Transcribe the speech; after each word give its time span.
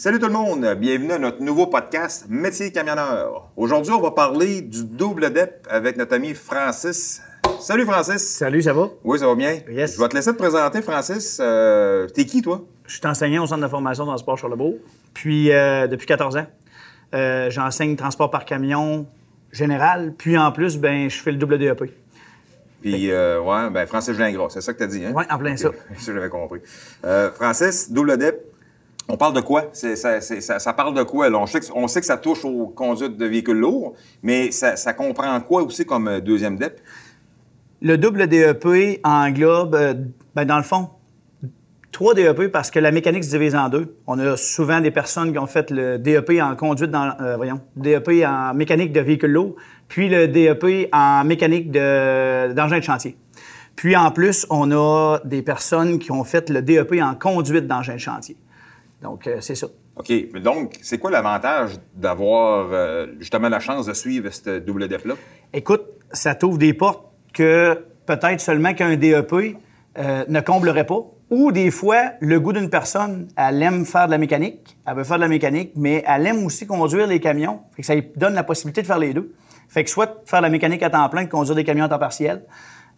Salut 0.00 0.20
tout 0.20 0.28
le 0.28 0.32
monde, 0.32 0.64
bienvenue 0.78 1.10
à 1.10 1.18
notre 1.18 1.42
nouveau 1.42 1.66
podcast 1.66 2.26
Métier 2.28 2.70
camionneur. 2.70 3.50
Aujourd'hui, 3.56 3.92
on 3.92 4.00
va 4.00 4.12
parler 4.12 4.62
du 4.62 4.84
double 4.84 5.32
DEP 5.32 5.66
avec 5.68 5.96
notre 5.96 6.14
ami 6.14 6.34
Francis. 6.34 7.20
Salut 7.58 7.84
Francis. 7.84 8.22
Salut, 8.22 8.62
ça 8.62 8.72
va? 8.72 8.90
Oui, 9.02 9.18
ça 9.18 9.26
va 9.26 9.34
bien? 9.34 9.58
Yes. 9.68 9.96
Je 9.96 10.00
vais 10.00 10.08
te 10.08 10.14
laisser 10.14 10.30
te 10.30 10.38
présenter, 10.38 10.82
Francis. 10.82 11.40
Euh, 11.42 12.06
T'es 12.06 12.26
qui, 12.26 12.42
toi? 12.42 12.64
Je 12.86 12.98
suis 12.98 13.06
enseignant 13.08 13.42
au 13.42 13.48
centre 13.48 13.60
de 13.60 13.66
formation 13.66 14.06
dans 14.06 14.12
le 14.12 14.18
sport 14.18 14.38
Charlebourg, 14.38 14.76
puis 15.14 15.50
euh, 15.50 15.88
depuis 15.88 16.06
14 16.06 16.36
ans. 16.36 16.46
Euh, 17.16 17.50
J'enseigne 17.50 17.96
transport 17.96 18.30
par 18.30 18.44
camion 18.44 19.04
général, 19.50 20.14
puis 20.16 20.38
en 20.38 20.52
plus, 20.52 20.78
ben, 20.78 21.10
je 21.10 21.20
fais 21.20 21.32
le 21.32 21.38
double 21.38 21.58
DEP. 21.58 21.90
Puis, 22.80 23.10
euh, 23.10 23.40
ouais, 23.40 23.68
ben 23.70 23.84
Francis 23.86 24.16
Gingras, 24.16 24.50
c'est 24.50 24.60
ça 24.60 24.72
que 24.72 24.78
t'as 24.78 24.86
dit, 24.86 25.04
hein? 25.04 25.12
Oui, 25.12 25.24
en 25.28 25.38
plein 25.38 25.56
ça. 25.56 25.70
ça, 25.96 26.12
j'avais 26.14 26.28
compris. 26.28 26.60
Euh, 27.04 27.32
Francis, 27.32 27.90
double 27.90 28.16
DEP, 28.16 28.47
on 29.08 29.16
parle 29.16 29.32
de 29.34 29.40
quoi? 29.40 29.70
Ça, 29.72 30.72
parle 30.74 30.94
de 30.94 31.02
quoi? 31.02 31.28
On, 31.30 31.46
sait 31.46 32.00
que, 32.00 32.06
ça 32.06 32.18
touche 32.18 32.44
aux 32.44 32.66
conduites 32.66 33.16
de 33.16 33.26
véhicules 33.26 33.56
lourds, 33.56 33.94
mais 34.22 34.50
ça, 34.50 34.92
comprend 34.92 35.40
quoi 35.40 35.62
aussi 35.62 35.86
comme 35.86 36.08
euh, 36.08 36.20
deuxième 36.20 36.56
DEP? 36.56 36.80
Le 37.80 37.96
double 37.96 38.26
DEP 38.26 39.00
englobe, 39.04 39.74
euh, 39.74 39.94
ben, 40.34 40.44
dans 40.44 40.58
le 40.58 40.62
fond, 40.62 40.90
trois 41.90 42.12
DEP 42.12 42.48
parce 42.52 42.70
que 42.70 42.78
la 42.78 42.90
mécanique 42.90 43.24
se 43.24 43.30
divise 43.30 43.54
en 43.54 43.70
deux. 43.70 43.96
On 44.06 44.18
a 44.18 44.36
souvent 44.36 44.80
des 44.80 44.90
personnes 44.90 45.32
qui 45.32 45.38
ont 45.38 45.46
fait 45.46 45.70
le 45.70 45.98
DEP 45.98 46.40
en 46.42 46.54
conduite 46.54 46.90
dans, 46.90 47.14
euh, 47.20 47.36
voyons, 47.36 47.60
DEP 47.76 48.24
en 48.26 48.52
mécanique 48.52 48.92
de 48.92 49.00
véhicules 49.00 49.32
lourds, 49.32 49.54
puis 49.88 50.10
le 50.10 50.28
DEP 50.28 50.90
en 50.92 51.24
mécanique 51.24 51.70
de- 51.70 52.52
d'engin 52.52 52.78
de, 52.78 52.84
chantier. 52.84 53.16
Puis 53.74 53.96
en 53.96 54.10
plus, 54.10 54.44
on 54.50 54.70
a 54.72 55.18
des 55.24 55.40
personnes 55.40 55.98
qui 55.98 56.10
ont 56.10 56.24
fait 56.24 56.50
le 56.50 56.60
DEP 56.60 57.00
en 57.00 57.14
conduite 57.14 57.66
d'engin 57.66 57.94
de 57.94 57.98
chantier. 58.00 58.36
Donc, 59.02 59.26
euh, 59.26 59.40
c'est 59.40 59.54
ça. 59.54 59.68
OK. 59.96 60.12
Mais 60.32 60.40
donc, 60.40 60.74
c'est 60.82 60.98
quoi 60.98 61.10
l'avantage 61.10 61.72
d'avoir 61.94 62.68
euh, 62.72 63.06
justement 63.18 63.48
la 63.48 63.60
chance 63.60 63.86
de 63.86 63.92
suivre 63.92 64.30
ce 64.30 64.58
double 64.58 64.88
DEP-là? 64.88 65.14
Écoute, 65.52 65.84
ça 66.12 66.34
t'ouvre 66.34 66.58
des 66.58 66.74
portes 66.74 67.04
que 67.32 67.84
peut-être 68.06 68.40
seulement 68.40 68.74
qu'un 68.74 68.96
DEP 68.96 69.32
euh, 69.98 70.24
ne 70.28 70.40
comblerait 70.40 70.86
pas. 70.86 71.00
Ou 71.30 71.52
des 71.52 71.70
fois, 71.70 72.12
le 72.20 72.40
goût 72.40 72.54
d'une 72.54 72.70
personne, 72.70 73.28
elle 73.36 73.62
aime 73.62 73.84
faire 73.84 74.06
de 74.06 74.12
la 74.12 74.18
mécanique, 74.18 74.78
elle 74.86 74.96
veut 74.96 75.04
faire 75.04 75.18
de 75.18 75.22
la 75.22 75.28
mécanique, 75.28 75.72
mais 75.76 76.02
elle 76.06 76.26
aime 76.26 76.44
aussi 76.46 76.66
conduire 76.66 77.06
les 77.06 77.20
camions. 77.20 77.60
Fait 77.72 77.82
que 77.82 77.86
ça 77.86 77.94
lui 77.94 78.10
donne 78.16 78.32
la 78.32 78.44
possibilité 78.44 78.80
de 78.80 78.86
faire 78.86 78.98
les 78.98 79.12
deux. 79.12 79.34
Fait 79.68 79.84
que 79.84 79.90
soit 79.90 80.06
de 80.06 80.12
faire 80.24 80.40
de 80.40 80.44
la 80.44 80.50
mécanique 80.50 80.82
à 80.82 80.88
temps 80.88 81.06
plein, 81.10 81.24
de 81.24 81.28
conduire 81.28 81.54
des 81.54 81.64
camions 81.64 81.84
à 81.84 81.88
temps 81.90 81.98
partiel, 81.98 82.44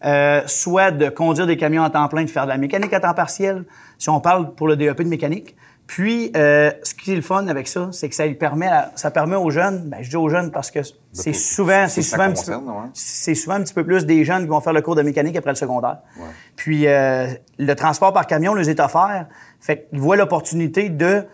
euh, 0.05 0.43
soit 0.47 0.93
de 0.93 1.09
conduire 1.09 1.49
des 1.49 1.57
camions 1.57 1.83
à 1.83 1.91
temps 1.91 2.07
plein, 2.07 2.23
de 2.23 2.31
faire 2.31 2.45
de 2.45 2.51
la 2.51 2.57
mécanique 2.57 2.93
à 2.93 3.01
temps 3.01 3.15
partiel, 3.15 3.65
si 3.99 4.09
on 4.09 4.21
parle 4.21 4.55
pour 4.55 4.69
le 4.69 4.77
DEP 4.77 5.03
de 5.03 5.09
mécanique. 5.09 5.57
Puis, 5.93 6.31
euh, 6.37 6.71
ce 6.85 6.95
qui 6.95 7.11
est 7.13 7.17
le 7.17 7.21
fun 7.21 7.49
avec 7.49 7.67
ça, 7.67 7.89
c'est 7.91 8.09
que 8.09 8.15
ça 8.15 8.25
lui 8.25 8.37
permet, 8.37 8.69
à- 8.69 8.93
ça 8.95 9.11
permet 9.11 9.35
aux 9.35 9.51
jeunes, 9.51 9.89
ben, 9.91 9.99
je 10.03 10.09
dis 10.11 10.15
aux 10.17 10.29
jeunes 10.29 10.53
parce 10.53 10.71
que 10.71 10.79
c'est 11.13 11.33
tout- 11.33 11.37
souvent, 11.37 11.89
c'est 11.89 12.03
souvent, 12.03 12.23
un 12.23 12.31
petit 12.33 12.45
peu- 12.45 12.55
ouais. 12.55 12.89
c'est 12.95 13.35
souvent 13.35 13.57
un 13.57 13.63
petit 13.63 13.75
peu 13.75 13.85
plus 13.85 14.07
des 14.07 14.25
jeunes 14.25 14.43
qui 14.45 14.49
vont 14.49 14.61
faire 14.61 14.73
le 14.73 14.83
cours 14.83 14.95
de 14.95 15.03
mécanique 15.03 15.35
après 15.37 15.51
le 15.51 15.57
secondaire. 15.57 15.99
Puis 16.55 16.87
euh, 16.87 17.27
le 17.59 17.75
transport 17.75 18.13
par 18.13 18.29
camion 18.29 18.55
les 18.55 18.71
est 18.71 18.79
offert. 18.79 19.27
Fait 19.59 19.89
qu'ils 19.91 19.99
voient 19.99 20.15
l'opportunité 20.17 20.91
de 20.91 21.25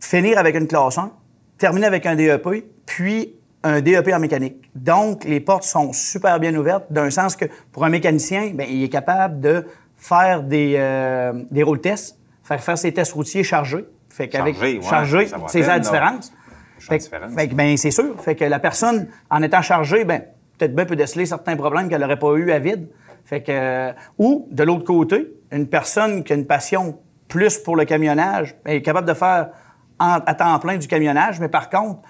finir 0.00 0.36
avec 0.38 0.56
une 0.56 0.66
classe 0.66 0.98
1, 0.98 1.12
terminer 1.56 1.86
avec 1.86 2.06
un 2.06 2.16
DEP, 2.16 2.64
puis 2.86 3.34
un 3.62 3.80
DEP 3.80 4.12
en 4.12 4.18
mécanique. 4.18 4.68
Donc, 4.74 5.22
les 5.24 5.38
portes 5.38 5.62
sont 5.64 5.92
super 5.92 6.40
bien 6.40 6.54
ouvertes, 6.56 6.86
d'un 6.90 7.10
sens 7.10 7.36
que 7.36 7.44
pour 7.70 7.84
un 7.84 7.90
mécanicien, 7.90 8.50
ben, 8.52 8.66
il 8.68 8.82
est 8.82 8.88
capable 8.88 9.38
de 9.40 9.64
faire 9.96 10.42
des, 10.42 10.74
euh, 10.76 11.34
des 11.52 11.62
rôles 11.62 11.80
tests, 11.80 12.16
faire 12.56 12.62
faire 12.64 12.78
ses 12.78 12.92
tests 12.92 13.12
routiers 13.12 13.44
chargés. 13.44 13.86
Fait 14.08 14.28
qu'avec 14.28 14.56
Chargés, 14.82 15.18
ouais, 15.18 15.26
c'est 15.46 15.60
la 15.62 15.78
différence. 15.78 16.32
Fait 16.78 16.98
que- 16.98 17.02
différence. 17.04 17.34
fait 17.34 17.48
que, 17.48 17.54
ben, 17.54 17.76
c'est 17.76 17.90
sûr. 17.90 18.20
Fait 18.20 18.34
que 18.34 18.44
la 18.44 18.58
personne, 18.58 19.08
en 19.30 19.42
étant 19.42 19.62
chargée, 19.62 20.04
ben, 20.04 20.22
peut-être 20.58 20.74
bien 20.74 20.84
peut 20.84 20.96
déceler 20.96 21.26
certains 21.26 21.56
problèmes 21.56 21.88
qu'elle 21.88 22.00
n'aurait 22.00 22.18
pas 22.18 22.32
eu 22.34 22.50
à 22.50 22.58
vide. 22.58 22.88
Fait 23.24 23.42
que, 23.42 23.52
euh, 23.52 23.92
ou, 24.18 24.48
de 24.50 24.62
l'autre 24.64 24.84
côté, 24.84 25.28
une 25.52 25.68
personne 25.68 26.24
qui 26.24 26.32
a 26.32 26.36
une 26.36 26.46
passion 26.46 26.98
plus 27.28 27.58
pour 27.58 27.76
le 27.76 27.84
camionnage 27.84 28.56
ben, 28.64 28.72
est 28.72 28.82
capable 28.82 29.06
de 29.06 29.14
faire 29.14 29.50
en- 30.00 30.18
à 30.26 30.34
temps 30.34 30.58
plein 30.58 30.76
du 30.78 30.88
camionnage, 30.88 31.38
mais 31.38 31.48
par 31.48 31.68
contre, 31.70 32.00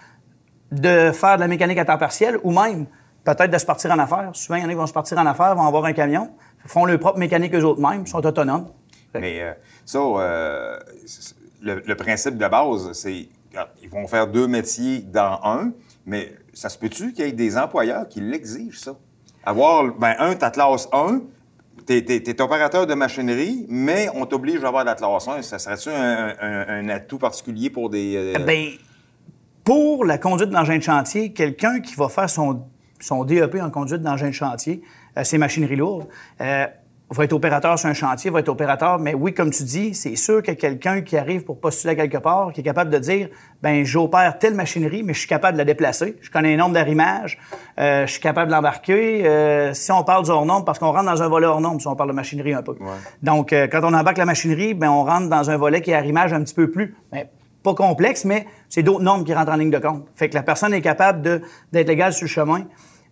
de 0.72 1.10
faire 1.12 1.34
de 1.36 1.40
la 1.40 1.48
mécanique 1.48 1.78
à 1.78 1.84
temps 1.84 1.98
partiel 1.98 2.38
ou 2.44 2.52
même 2.52 2.86
peut-être 3.24 3.50
de 3.50 3.58
se 3.58 3.66
partir 3.66 3.90
en 3.90 3.98
affaires. 3.98 4.30
Souvent, 4.32 4.56
il 4.56 4.62
y 4.62 4.64
en 4.64 4.68
a 4.68 4.70
qui 4.70 4.76
vont 4.76 4.86
se 4.86 4.92
partir 4.92 5.18
en 5.18 5.26
affaires, 5.26 5.54
vont 5.56 5.66
avoir 5.66 5.84
un 5.84 5.92
camion, 5.92 6.30
font 6.64 6.84
leur 6.86 6.98
propre 6.98 7.18
mécanique 7.18 7.54
eux-mêmes, 7.54 8.06
sont 8.06 8.24
autonomes. 8.24 8.68
Mais 9.14 9.40
euh, 9.42 9.52
ça, 9.84 9.98
euh, 9.98 10.78
le, 11.62 11.82
le 11.86 11.94
principe 11.96 12.36
de 12.36 12.46
base, 12.48 12.92
c'est 12.92 13.28
regarde, 13.50 13.70
ils 13.82 13.88
vont 13.88 14.06
faire 14.06 14.26
deux 14.26 14.46
métiers 14.46 15.00
dans 15.00 15.40
un, 15.44 15.72
mais 16.06 16.32
ça 16.52 16.68
se 16.68 16.78
peut-tu 16.78 17.12
qu'il 17.12 17.24
y 17.24 17.28
ait 17.28 17.32
des 17.32 17.56
employeurs 17.58 18.08
qui 18.08 18.20
l'exigent, 18.20 18.78
ça? 18.78 18.96
Avoir, 19.44 19.84
ben, 19.94 20.14
un, 20.18 20.34
ta 20.34 20.50
classe 20.50 20.88
1, 20.92 21.22
t'es 21.86 21.98
es, 22.08 22.40
opérateur 22.42 22.86
de 22.86 22.94
machinerie, 22.94 23.66
mais 23.68 24.08
on 24.14 24.26
t'oblige 24.26 24.62
à 24.64 24.68
avoir 24.68 24.84
la 24.84 24.94
classe 24.94 25.26
1. 25.26 25.42
Ça 25.42 25.58
serait-tu 25.58 25.88
un, 25.88 26.34
un- 26.40 26.68
un 26.68 26.88
atout 26.90 27.18
particulier 27.18 27.70
pour 27.70 27.88
des... 27.90 28.16
euh, 28.16 28.44
Ben, 28.44 28.68
pour 29.64 30.04
la 30.04 30.18
conduite 30.18 30.50
d'engin 30.50 30.76
de 30.78 30.82
chantier, 30.82 31.32
quelqu'un 31.32 31.80
qui 31.80 31.94
va 31.94 32.08
faire 32.08 32.28
son, 32.28 32.64
son 33.00 33.24
DEP 33.24 33.56
en 33.62 33.70
conduite 33.70 34.02
d'engin 34.02 34.28
de 34.28 34.32
chantier, 34.34 34.82
euh, 35.16 35.22
c'est 35.24 35.38
machinerie 35.38 35.76
lourde, 35.76 36.06
euh, 36.40 36.66
va 37.10 37.24
être 37.24 37.32
opérateur 37.32 37.78
sur 37.78 37.88
un 37.88 37.94
chantier, 37.94 38.30
va 38.30 38.40
être 38.40 38.48
opérateur, 38.48 38.98
mais 38.98 39.14
oui, 39.14 39.34
comme 39.34 39.50
tu 39.50 39.64
dis, 39.64 39.94
c'est 39.94 40.14
sûr 40.14 40.42
que 40.42 40.52
quelqu'un 40.52 41.00
qui 41.00 41.16
arrive 41.16 41.44
pour 41.44 41.58
postuler 41.58 41.96
quelque 41.96 42.18
part, 42.18 42.52
qui 42.52 42.60
est 42.60 42.64
capable 42.64 42.90
de 42.90 42.98
dire, 42.98 43.28
ben 43.62 43.84
j'opère 43.84 44.38
telle 44.38 44.54
machinerie, 44.54 45.02
mais 45.02 45.12
je 45.12 45.20
suis 45.20 45.28
capable 45.28 45.54
de 45.54 45.58
la 45.58 45.64
déplacer, 45.64 46.16
je 46.20 46.30
connais 46.30 46.54
un 46.54 46.56
nombre 46.56 46.74
d'arrimages, 46.74 47.38
euh, 47.78 48.06
je 48.06 48.12
suis 48.12 48.20
capable 48.20 48.50
de 48.50 48.54
l'embarquer. 48.54 49.26
Euh, 49.26 49.74
si 49.74 49.90
on 49.90 50.04
parle 50.04 50.24
du 50.24 50.30
hors-nombre, 50.30 50.64
parce 50.64 50.78
qu'on 50.78 50.92
rentre 50.92 51.06
dans 51.06 51.22
un 51.22 51.28
volet 51.28 51.46
hors-nombre, 51.46 51.80
si 51.80 51.88
on 51.88 51.96
parle 51.96 52.10
de 52.10 52.14
machinerie 52.14 52.54
un 52.54 52.62
peu. 52.62 52.76
Donc, 53.22 53.52
euh, 53.52 53.66
quand 53.66 53.80
on 53.82 53.92
embarque 53.92 54.18
la 54.18 54.26
machinerie, 54.26 54.74
ben 54.74 54.90
on 54.90 55.04
rentre 55.04 55.28
dans 55.28 55.50
un 55.50 55.56
volet 55.56 55.80
qui 55.80 55.90
est 55.90 55.94
arrimage 55.94 56.32
un 56.32 56.42
petit 56.42 56.54
peu 56.54 56.70
plus, 56.70 56.94
ben, 57.10 57.24
pas 57.62 57.74
complexe, 57.74 58.24
mais 58.24 58.46
c'est 58.68 58.82
d'autres 58.82 59.02
normes 59.02 59.24
qui 59.24 59.34
rentrent 59.34 59.52
en 59.52 59.56
ligne 59.56 59.70
de 59.70 59.78
compte. 59.78 60.06
Fait 60.14 60.28
que 60.28 60.34
la 60.34 60.42
personne 60.42 60.72
est 60.72 60.80
capable 60.80 61.42
d'être 61.72 61.88
légale 61.88 62.12
sur 62.12 62.24
le 62.24 62.30
chemin, 62.30 62.66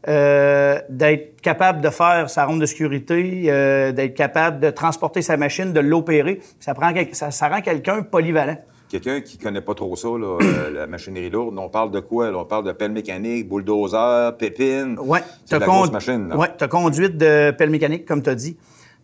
euh, 0.06 0.78
d'être 0.88 1.40
capable 1.40 1.80
de 1.80 1.90
faire 1.90 2.30
sa 2.30 2.44
ronde 2.44 2.60
de 2.60 2.66
sécurité, 2.66 3.44
euh, 3.46 3.90
d'être 3.90 4.14
capable 4.14 4.60
de 4.60 4.70
transporter 4.70 5.22
sa 5.22 5.36
machine, 5.36 5.72
de 5.72 5.80
l'opérer. 5.80 6.40
Ça, 6.60 6.74
prend 6.74 6.92
ça, 7.12 7.30
ça 7.30 7.48
rend 7.48 7.60
quelqu'un 7.60 8.02
polyvalent. 8.02 8.56
Quelqu'un 8.88 9.20
qui 9.20 9.36
connaît 9.36 9.60
pas 9.60 9.74
trop 9.74 9.96
ça, 9.96 10.08
là, 10.08 10.38
euh, 10.40 10.70
la 10.74 10.86
machinerie 10.86 11.30
lourde, 11.30 11.58
on 11.58 11.68
parle 11.68 11.90
de 11.90 12.00
quoi? 12.00 12.30
là? 12.30 12.38
On 12.38 12.44
parle 12.44 12.64
de 12.64 12.72
pelle 12.72 12.92
mécanique, 12.92 13.48
bulldozer, 13.48 14.36
pépine. 14.38 14.96
Con- 14.96 15.90
machine. 15.92 16.28
là. 16.28 16.36
Ouais, 16.36 16.48
t'as 16.56 16.68
conduite 16.68 17.16
de 17.16 17.50
pelle 17.50 17.70
mécanique, 17.70 18.06
comme 18.06 18.22
tu 18.22 18.30
as 18.30 18.34
dit. 18.34 18.56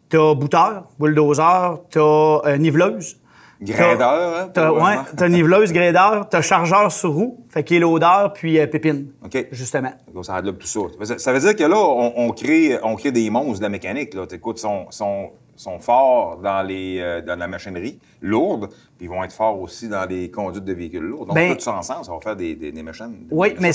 T'as 0.09 0.35
bouteur, 0.35 0.85
bulldozer, 0.99 1.81
t'as 1.91 2.01
euh, 2.01 2.57
niveleuse. 2.57 3.17
Graideur, 3.65 4.51
hein, 4.57 4.71
ouais, 4.71 4.97
t'as 5.17 5.29
niveleuse, 5.29 5.73
graideur, 5.73 6.29
t'as 6.29 6.43
chargeur 6.43 6.93
sur 6.93 7.13
roue, 7.13 7.45
fait 7.49 7.65
qu'il 7.65 7.79
est 7.79 7.81
l'odeur, 7.81 8.33
puis 8.33 8.59
euh, 8.59 8.67
pépine, 8.67 9.09
OK. 9.25 9.47
justement. 9.53 9.93
Donc, 10.13 10.25
ça 10.25 10.35
englobe 10.35 10.59
tout 10.59 10.67
ça. 10.67 10.81
Ça 11.19 11.33
veut 11.33 11.41
dire- 11.41 11.57
que 11.57 11.65
là, 11.65 11.77
on, 11.79 12.13
on 12.17 12.31
crée, 12.31 12.79
on 12.83 12.95
crée 12.97 13.13
des 13.13 13.31
monstres 13.31 13.59
de 13.59 13.63
la 13.63 13.69
mécanique. 13.69 14.15
Là. 14.15 14.25
Écoute, 14.33 14.59
sont, 14.59 14.87
sont, 14.91 15.31
sont 15.57 15.79
forts 15.79 16.39
dans, 16.43 16.67
les, 16.67 16.99
euh, 17.01 17.21
dans 17.23 17.39
la 17.39 17.47
machinerie 17.47 17.99
lourde, 18.21 18.69
puis 18.99 19.07
ils 19.07 19.09
vont 19.09 19.23
être 19.25 19.33
forts 19.33 19.61
aussi 19.61 19.89
dans 19.89 20.05
les 20.09 20.31
conduites 20.31 20.65
de 20.65 20.73
véhicules 20.73 21.01
lourds. 21.03 21.27
Donc, 21.27 21.35
Ben- 21.37 21.55
tout 21.55 21.61
ça 21.61 21.75
ensemble, 21.75 22.05
ça 22.05 22.13
va 22.13 22.19
faire 22.21 22.37
des, 22.37 22.55
des, 22.57 22.73
des 22.73 22.83
machines. 22.83 23.07
des 23.13 23.27
Oui, 23.31 23.55
mais 23.61 23.71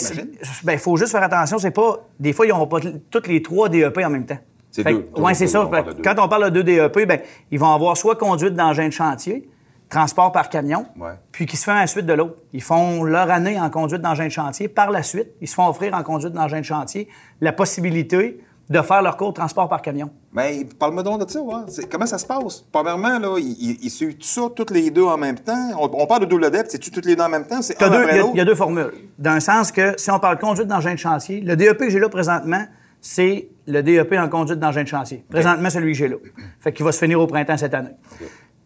il 0.73 0.77
faut 0.79 0.97
juste 0.97 1.11
faire 1.11 1.23
attention, 1.23 1.57
c'est 1.57 1.71
pas. 1.71 1.99
Des 2.19 2.33
fois, 2.33 2.45
ils 2.45 2.49
n'auront 2.49 2.67
pas 2.67 2.79
toutes 3.09 3.27
les 3.27 3.41
trois 3.41 3.69
DEP 3.69 3.97
en 4.05 4.09
même 4.09 4.25
temps. 4.25 4.37
C'est 4.71 4.83
deux, 4.83 5.09
ouais, 5.17 5.33
c'est 5.33 5.47
ça. 5.47 5.67
quand 6.03 6.15
on 6.19 6.27
parle 6.27 6.51
de 6.51 6.61
deux 6.61 6.63
DEP, 6.63 7.07
ben, 7.07 7.19
ils 7.49 7.57
vont 7.59 7.73
avoir 7.73 7.97
soit 7.97 8.15
conduite 8.15 8.53
d'engin 8.53 8.87
de 8.87 8.93
chantier, 8.93 9.49
transport 9.89 10.31
par 10.31 10.49
camion, 10.49 10.85
Ouais. 10.99 11.13
puis 11.31 11.45
qui 11.47 11.57
se 11.57 11.63
fait 11.63 11.71
à 11.71 11.79
la 11.81 11.87
suite 11.87 12.05
de 12.05 12.13
l'autre. 12.13 12.35
Ils 12.53 12.61
font 12.61 13.03
leur 13.03 13.29
année 13.31 13.59
en 13.59 13.69
conduite 13.69 14.01
d'engin 14.01 14.25
de 14.25 14.31
chantier. 14.31 14.67
Par 14.67 14.91
la 14.91 15.01
suite, 15.03 15.29
ils 15.41 15.47
se 15.47 15.55
font 15.55 15.67
offrir 15.67 15.93
en 15.95 16.03
conduite 16.03 16.33
d'engin 16.33 16.59
de 16.59 16.65
chantier 16.65 17.07
la 17.41 17.51
possibilité 17.51 18.39
de 18.69 18.81
faire 18.83 19.01
leur 19.01 19.17
cours 19.17 19.29
de 19.29 19.33
transport 19.33 19.67
par 19.67 19.81
camion. 19.81 20.11
Mais 20.31 20.63
parle-moi 20.77 21.01
donc 21.01 21.25
de 21.25 21.31
ça. 21.31 21.41
ouais. 21.41 21.55
Comment 21.91 22.05
ça 22.05 22.19
se 22.19 22.25
passe? 22.27 22.63
Premièrement, 22.71 23.17
là, 23.17 23.35
ils, 23.39 23.79
ils, 23.81 23.89
suivent 23.89 24.17
ça, 24.21 24.43
toutes 24.55 24.69
les 24.69 24.91
deux 24.91 25.05
en 25.05 25.17
même 25.17 25.39
temps. 25.39 25.71
On, 25.79 25.89
on 25.91 26.05
parle 26.05 26.21
de 26.21 26.25
double 26.27 26.51
depth, 26.51 26.69
c'est-tu 26.69 26.91
toutes 26.91 27.05
les 27.07 27.15
deux 27.15 27.23
en 27.23 27.29
même 27.29 27.47
temps? 27.47 27.63
C'est 27.63 27.75
Il 27.81 27.87
y 28.35 28.39
a- 28.39 28.43
y, 28.43 28.45
deux 28.45 28.53
formules. 28.53 28.91
D'un 29.17 29.39
sens 29.39 29.71
que 29.71 29.95
si 29.97 30.11
on 30.11 30.19
parle 30.19 30.37
conduite 30.37 30.67
d'engin 30.67 30.93
de 30.93 30.99
chantier, 30.99 31.41
le 31.41 31.55
DEP 31.55 31.79
que 31.79 31.89
j'ai 31.89 31.97
là 31.99 32.09
présentement, 32.09 32.63
c'est 33.01 33.49
le 33.65 33.81
DEP 33.81 34.13
en 34.19 34.29
conduite 34.29 34.59
d'engin 34.59 34.83
de 34.83 34.87
chantier. 34.87 35.25
Présentement, 35.31 35.71
celui 35.71 35.93
que 35.93 35.97
j'ai 35.97 36.07
là. 36.07 36.17
Fait 36.59 36.71
qu'il 36.71 36.85
va 36.85 36.91
se 36.91 36.99
finir 36.99 37.19
au 37.19 37.25
printemps 37.25 37.57
cette 37.57 37.73
année. 37.73 37.89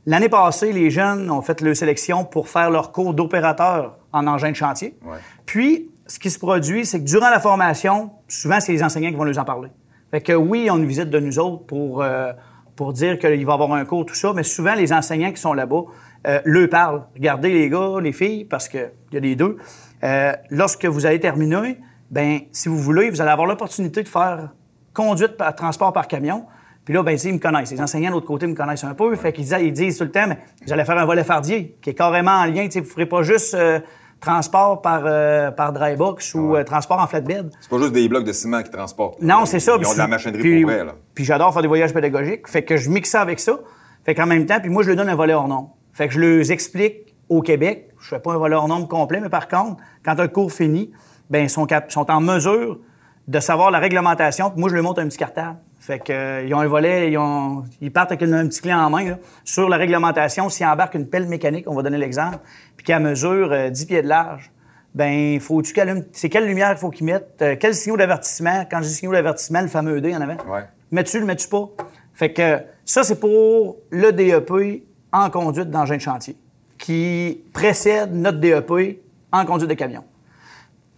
L'année 0.06 0.30
passée, 0.30 0.74
les 0.74 0.90
jeunes 0.90 1.30
ont 1.32 1.42
fait 1.42 1.62
leur 1.62 1.76
sélection 1.76 2.26
pour 2.26 2.50
faire 2.50 2.70
leur 2.70 2.92
cours 2.92 3.14
d'opérateur 3.14 3.98
en 4.12 4.28
engin 4.28 4.52
de 4.52 4.56
chantier. 4.56 4.98
Ouais. 5.04 5.18
Puis, 5.46 5.90
ce 6.08 6.20
qui 6.20 6.30
se 6.30 6.40
produit, 6.40 6.86
c'est 6.86 7.00
que 7.00 7.06
durant 7.06 7.30
la 7.30 7.40
formation, 7.40 8.12
souvent, 8.28 8.60
c'est 8.60 8.74
les 8.74 8.84
enseignants 8.84 9.10
qui 9.10 9.16
vont 9.16 9.26
nous 9.26 9.40
en 9.40 9.46
parler. 9.46 9.70
Fait 10.12 10.22
que 10.22 10.34
oui, 10.34 10.68
on 10.70 10.76
a 10.76 10.78
une 10.78 10.86
visite 10.86 11.10
de 11.10 11.20
nous 11.20 11.40
autres 11.40 11.66
pour, 11.66 12.04
euh, 12.04 12.34
pour 12.76 12.92
dire 12.92 13.18
qu'il 13.18 13.46
va 13.46 13.52
y 13.52 13.54
avoir 13.54 13.74
un 13.74 13.86
cours, 13.86 14.06
tout 14.06 14.14
ça, 14.14 14.34
mais 14.34 14.44
souvent, 14.44 14.76
les 14.76 14.92
enseignants 14.92 15.32
qui 15.32 15.42
sont 15.42 15.54
là-bas 15.54 15.84
euh, 16.28 16.40
le 16.46 16.68
parle. 16.68 17.04
Regardez 17.16 17.52
les 17.52 17.70
gars, 17.70 17.96
les 18.02 18.14
filles, 18.14 18.46
parce 18.46 18.70
qu'il 18.70 18.92
y 19.12 19.18
a 19.18 19.20
les 19.20 19.36
deux. 19.36 19.58
Euh, 20.04 20.34
lorsque 20.50 20.86
vous 20.86 21.06
allez 21.06 21.20
terminer, 21.20 21.80
ben 22.12 22.42
si 22.52 22.70
vous 22.70 22.78
voulez, 22.78 23.10
vous 23.10 23.22
allez 23.22 23.32
avoir 23.32 23.48
l'opportunité 23.48 24.04
de 24.04 24.08
faire 24.08 24.50
conduite 24.94 25.38
par 25.38 25.56
transport 25.56 25.92
par 25.92 26.08
camion. 26.08 26.46
Puis 26.86 26.94
là, 26.94 27.02
ben, 27.04 27.18
ils 27.24 27.34
me 27.34 27.40
connaissent. 27.40 27.72
Les 27.72 27.82
enseignants 27.82 28.10
de 28.10 28.16
l'autre 28.16 28.28
côté 28.28 28.46
me 28.48 28.56
connaissent 28.56 28.84
un 28.84 28.94
peu. 28.94 29.16
Fait 29.16 29.32
qu'ils 29.32 29.46
disent, 29.46 29.58
ils 29.62 29.72
disent 29.74 29.98
tout 29.98 30.04
le 30.04 30.12
temps, 30.12 30.26
mais 30.28 30.38
vous 30.66 30.74
allez 30.74 30.84
faire 30.86 30.98
un 30.98 31.06
volet 31.06 31.24
fardier, 31.24 31.78
qui 31.82 31.92
est 31.92 31.94
carrément 31.94 32.32
en 32.32 32.46
lien. 32.46 32.68
Vous 32.72 32.80
ne 32.80 32.86
ferez 32.86 33.06
pas 33.06 33.24
juste 33.24 33.54
euh, 33.54 33.80
transport 34.20 34.82
par, 34.82 35.04
euh, 35.06 35.52
par 35.52 35.72
dry 35.74 35.96
box 35.96 36.34
ou 36.36 36.56
euh, 36.56 36.64
transport 36.64 37.00
en 37.00 37.08
flatbed. 37.08 37.52
C'est 37.62 37.70
pas 37.70 37.78
juste 37.78 37.94
des 37.94 38.08
blocs 38.10 38.26
de 38.26 38.34
ciment 38.34 38.62
qui 38.64 38.70
transportent. 38.70 39.22
Non, 39.22 39.46
c'est 39.46 39.60
ça. 39.60 39.78
Ils 39.80 39.86
ont 39.88 39.94
de 39.94 39.98
la 39.98 40.08
machinerie 40.08 40.42
puis- 40.42 40.62
pour 40.64 40.72
vrai, 40.72 40.84
là. 40.84 40.96
Puis 41.16 41.24
j'adore 41.26 41.54
faire 41.54 41.62
des 41.62 41.68
voyages 41.68 41.94
pédagogiques. 41.94 42.48
Fait 42.48 42.64
que 42.64 42.76
je 42.78 42.90
mixe 42.90 43.12
ça 43.12 43.22
avec 43.22 43.40
ça. 43.40 43.60
Fait 44.06 44.16
qu'en 44.16 44.26
même 44.26 44.46
temps, 44.46 44.60
puis 44.60 44.70
moi, 44.70 44.84
je 44.84 44.90
leur 44.90 44.98
donne 44.98 45.10
un 45.10 45.16
volet 45.16 45.34
hors 45.34 45.48
norme. 45.48 45.70
Fait 45.94 46.08
que 46.08 46.14
je 46.14 46.20
leur 46.20 46.52
explique 46.52 47.14
au 47.30 47.42
Québec, 47.42 47.92
je 48.02 48.10
fais 48.10 48.20
pas 48.20 48.34
un 48.34 48.38
volet 48.38 48.56
hors 48.56 48.68
norme 48.68 48.88
complet, 48.88 49.22
mais 49.22 49.30
par 49.30 49.48
contre, 49.48 49.78
quand 50.04 50.16
le 50.20 50.28
cours 50.28 50.52
finit, 50.52 50.92
ben 51.30 51.44
ils 51.44 51.50
sont, 51.50 51.66
cap- 51.66 51.90
sont 51.92 52.10
en 52.12 52.20
mesure 52.20 52.80
de 53.28 53.40
savoir 53.40 53.72
la 53.72 53.80
réglementation. 53.80 54.50
Puis 54.50 54.60
moi, 54.60 54.70
je 54.70 54.76
leur 54.76 54.84
montre 54.84 55.02
un 55.02 55.08
petit 55.08 55.18
cartable. 55.18 55.58
Fait 55.86 56.00
que, 56.00 56.14
euh, 56.14 56.46
ils 56.48 56.56
ont 56.56 56.62
un 56.62 56.68
volet, 56.68 57.12
ils, 57.12 57.18
ont, 57.18 57.66
ils 57.82 57.92
partent 57.92 58.14
avec 58.14 58.24
un, 58.24 58.32
un 58.32 58.48
petit 58.48 58.62
clé 58.62 58.74
en 58.74 58.90
main 58.90 59.04
là, 59.04 59.18
sur 59.44 59.68
la 59.68 59.76
réglementation. 59.76 60.48
S'ils 60.48 60.66
embarquent 60.66 60.96
une 60.96 61.10
pelle 61.10 61.28
mécanique, 61.28 61.66
on 61.68 61.76
va 61.76 61.82
donner 61.82 61.98
l'exemple, 61.98 62.38
puis 62.78 62.86
qu'elle 62.86 63.02
mesure 63.02 63.52
euh, 63.52 63.70
10 63.70 63.86
pieds 63.88 64.02
de 64.02 64.08
large, 64.08 64.50
ben 64.96 65.38
faut-tu 65.42 65.74
qu'elle 65.74 66.06
c'est 66.14 66.30
quelle 66.30 66.46
lumière 66.46 66.72
il 66.72 66.78
faut 66.78 66.90
qu'ils 66.90 67.08
mettent, 67.08 67.42
euh, 67.42 67.58
quel 67.60 67.76
signal 67.76 67.98
d'avertissement, 67.98 68.66
quand 68.72 68.78
je 68.78 68.88
dis 68.88 68.94
signal 68.94 69.16
d'avertissement, 69.16 69.60
le 69.60 69.68
fameux 69.68 70.00
D 70.00 70.16
en 70.16 70.22
avant. 70.22 70.38
Ouais. 70.48 70.64
Mets-tu, 70.92 71.20
le 71.20 71.26
mets-tu 71.26 71.50
pas? 71.50 71.68
Fait 72.14 72.32
que 72.32 72.60
ça, 72.86 73.04
c'est 73.04 73.20
pour 73.20 73.76
le 73.90 74.12
DEP 74.14 74.86
en 75.12 75.30
conduite 75.30 75.70
d'engin 75.70 75.98
de 75.98 76.02
chantier, 76.02 76.38
qui 76.78 77.44
précède 77.52 78.14
notre 78.14 78.40
DEP 78.40 79.02
en 79.34 79.44
conduite 79.44 79.70
de 79.70 79.76
camion. 79.76 80.06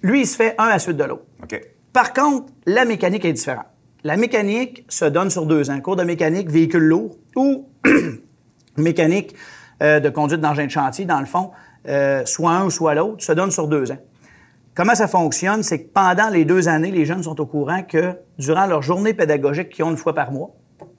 Lui, 0.03 0.21
il 0.21 0.27
se 0.27 0.35
fait 0.35 0.53
un 0.59 0.65
à 0.65 0.69
la 0.69 0.79
suite 0.79 0.97
de 0.97 1.05
l'autre. 1.05 1.25
Par 1.91 2.13
contre, 2.13 2.53
la 2.67 2.85
mécanique 2.85 3.25
est 3.25 3.33
différente. 3.33 3.65
La 4.05 4.17
mécanique 4.17 4.85
se 4.87 5.05
donne 5.05 5.31
sur 5.31 5.47
deux 5.47 5.71
ans. 5.71 5.81
Cours 5.81 5.95
de 5.95 6.03
mécanique, 6.03 6.47
véhicule 6.47 6.83
lourd 6.83 7.17
ou 7.35 7.67
mécanique 8.77 9.35
euh, 9.81 9.99
de 9.99 10.09
conduite 10.09 10.41
d'engin 10.41 10.67
de 10.67 10.69
chantier, 10.69 11.05
dans 11.05 11.19
le 11.19 11.25
fond, 11.25 11.49
euh, 11.87 12.23
soit 12.23 12.51
un 12.51 12.65
ou 12.65 12.69
soit 12.69 12.93
l'autre, 12.93 13.23
se 13.23 13.31
donne 13.31 13.49
sur 13.49 13.67
deux 13.67 13.91
ans. 13.91 13.97
Comment 14.75 14.93
ça 14.93 15.07
fonctionne? 15.07 15.63
C'est 15.63 15.85
que 15.85 15.89
pendant 15.91 16.29
les 16.29 16.45
deux 16.45 16.67
années, 16.67 16.91
les 16.91 17.03
jeunes 17.03 17.23
sont 17.23 17.41
au 17.41 17.47
courant 17.47 17.81
que 17.81 18.15
durant 18.37 18.67
leur 18.67 18.83
journée 18.83 19.15
pédagogique 19.15 19.69
qu'ils 19.69 19.83
ont 19.85 19.89
une 19.89 19.97
fois 19.97 20.13
par 20.13 20.31
mois, 20.31 20.51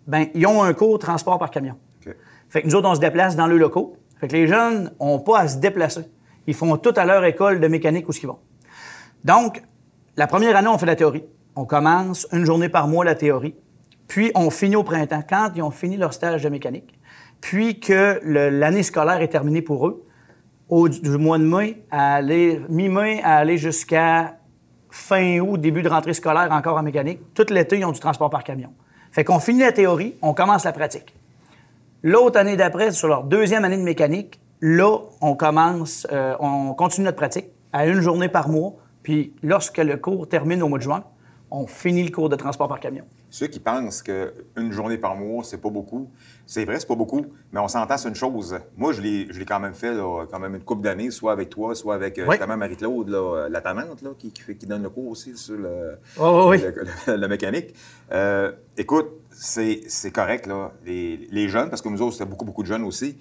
ben, 0.08 0.26
ils 0.34 0.44
ont 0.48 0.64
un 0.64 0.74
cours 0.74 0.98
transport 0.98 1.38
par 1.38 1.52
camion. 1.52 1.76
OK. 2.04 2.12
Fait 2.48 2.62
que 2.62 2.66
nous 2.66 2.74
autres, 2.74 2.88
on 2.88 2.96
se 2.96 3.00
déplace 3.00 3.36
dans 3.36 3.46
le 3.46 3.56
locaux. 3.56 3.98
Fait 4.18 4.26
que 4.26 4.32
les 4.32 4.48
jeunes 4.48 4.90
n'ont 5.00 5.20
pas 5.20 5.38
à 5.38 5.46
se 5.46 5.58
déplacer. 5.58 6.10
Ils 6.48 6.54
font 6.54 6.76
tout 6.76 6.94
à 6.96 7.04
leur 7.04 7.24
école 7.24 7.60
de 7.60 7.68
mécanique 7.68 8.08
où 8.08 8.12
ce 8.12 8.18
qu'ils 8.18 8.28
vont. 8.28 8.40
Donc, 9.22 9.62
la 10.16 10.26
première 10.26 10.56
année, 10.56 10.66
on 10.66 10.76
fait 10.76 10.86
la 10.86 10.96
théorie. 10.96 11.22
On 11.58 11.64
commence 11.64 12.28
une 12.32 12.44
journée 12.44 12.68
par 12.68 12.86
mois 12.86 13.02
la 13.02 13.14
théorie. 13.14 13.54
Puis, 14.08 14.30
on 14.34 14.50
finit 14.50 14.76
au 14.76 14.82
printemps, 14.82 15.22
quand 15.26 15.50
ils 15.56 15.62
ont 15.62 15.70
fini 15.70 15.96
leur 15.96 16.12
stage 16.12 16.42
de 16.42 16.50
mécanique. 16.50 16.98
Puis 17.40 17.80
que 17.80 18.20
l'année 18.22 18.82
scolaire 18.82 19.22
est 19.22 19.28
terminée 19.28 19.62
pour 19.62 19.88
eux, 19.88 20.06
au, 20.68 20.88
mois 21.18 21.38
de 21.38 21.44
mai, 21.44 21.82
à 21.90 22.16
aller, 22.16 22.60
mi-mai, 22.68 23.22
aller 23.22 23.56
jusqu'à 23.56 24.36
fin 24.90 25.38
août, 25.40 25.58
début 25.58 25.82
de 25.82 25.88
rentrée 25.88 26.12
scolaire 26.12 26.52
encore 26.52 26.76
en 26.76 26.82
mécanique. 26.82 27.20
Tout 27.34 27.46
l'été, 27.48 27.78
ils 27.78 27.84
ont 27.86 27.92
du 27.92 28.00
transport 28.00 28.28
par 28.28 28.44
camion. 28.44 28.72
Fait 29.10 29.24
qu'on 29.24 29.40
finit 29.40 29.60
la 29.60 29.72
théorie, 29.72 30.14
on 30.20 30.34
commence 30.34 30.64
la 30.64 30.72
pratique. 30.72 31.14
L'autre 32.02 32.38
année 32.38 32.56
d'après, 32.56 32.92
sur 32.92 33.08
leur 33.08 33.24
deuxième 33.24 33.64
année 33.64 33.78
de 33.78 33.82
mécanique, 33.82 34.40
là, 34.60 34.98
on 35.22 35.34
commence, 35.34 36.06
euh, 36.12 36.34
on 36.38 36.74
continue 36.74 37.06
notre 37.06 37.16
pratique 37.16 37.46
à 37.72 37.86
une 37.86 38.00
journée 38.00 38.28
par 38.28 38.50
mois. 38.50 38.74
Puis 39.02 39.34
lorsque 39.42 39.78
le 39.78 39.96
cours 39.96 40.28
termine 40.28 40.62
au 40.62 40.68
mois 40.68 40.78
de 40.78 40.82
juin, 40.84 41.04
on 41.58 41.66
finit 41.66 42.02
le 42.04 42.10
cours 42.10 42.28
de 42.28 42.36
transport 42.36 42.68
par 42.68 42.80
camion. 42.80 43.04
Ceux 43.30 43.46
qui 43.46 43.60
pensent 43.60 44.02
qu'une 44.02 44.72
journée 44.72 44.98
par 44.98 45.16
mois, 45.16 45.42
c'est 45.42 45.56
pas 45.60 45.70
beaucoup, 45.70 46.10
c'est 46.46 46.64
vrai, 46.64 46.78
c'est 46.78 46.86
pas 46.86 46.94
beaucoup, 46.94 47.24
mais 47.52 47.60
on 47.60 47.68
s'entend 47.68 47.96
sur 47.96 48.08
une 48.08 48.14
chose. 48.14 48.58
Moi, 48.76 48.92
je 48.92 49.00
l'ai 49.00 49.44
quand 49.46 49.60
même 49.60 49.74
fait, 49.74 49.94
là, 49.94 50.24
quand 50.30 50.38
même 50.38 50.54
une 50.54 50.62
couple 50.62 50.82
d'années, 50.82 51.10
soit 51.10 51.32
avec 51.32 51.48
toi, 51.50 51.74
soit 51.74 51.94
avec 51.94 52.18
euh, 52.18 52.24
Oui. 52.26 52.36
justement 52.36 52.56
Marie-Claude, 52.56 53.10
euh, 53.12 53.48
la 53.48 53.60
tannante, 53.60 54.02
là, 54.02 54.10
qui, 54.18 54.30
qui, 54.30 54.42
fait- 54.42 54.54
qui 54.56 54.66
donne 54.66 54.82
le 54.82 54.90
cours 54.90 55.08
aussi 55.08 55.36
sur 55.36 55.56
le, 55.56 55.98
Oh, 56.20 56.46
oui. 56.50 56.58
le- 57.06 57.28
mécanique. 57.28 57.74
Euh, 58.12 58.52
écoute, 58.76 59.08
c'est 59.30 59.80
c'est 59.88 60.10
correct, 60.10 60.46
là. 60.46 60.72
Les, 60.84 61.26
les 61.30 61.48
jeunes, 61.48 61.68
parce 61.70 61.82
que 61.82 61.88
nous 61.88 62.00
autres, 62.02 62.12
c'était 62.14 62.30
beaucoup, 62.30 62.44
beaucoup 62.44 62.62
de 62.62 62.68
jeunes 62.68 62.84
aussi, 62.84 63.18